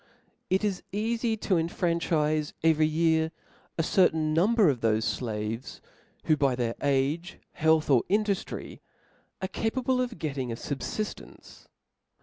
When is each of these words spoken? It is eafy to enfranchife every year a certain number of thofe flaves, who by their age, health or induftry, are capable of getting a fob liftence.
It 0.49 0.63
is 0.63 0.81
eafy 0.91 1.39
to 1.41 1.57
enfranchife 1.59 2.53
every 2.63 2.87
year 2.87 3.29
a 3.77 3.83
certain 3.83 4.33
number 4.33 4.67
of 4.67 4.79
thofe 4.79 5.19
flaves, 5.19 5.79
who 6.23 6.35
by 6.35 6.55
their 6.55 6.73
age, 6.81 7.37
health 7.51 7.87
or 7.87 8.01
induftry, 8.09 8.79
are 9.43 9.47
capable 9.47 10.01
of 10.01 10.17
getting 10.17 10.51
a 10.51 10.55
fob 10.55 10.79
liftence. 10.79 11.67